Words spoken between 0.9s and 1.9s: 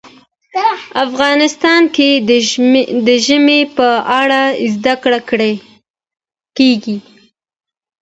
افغانستان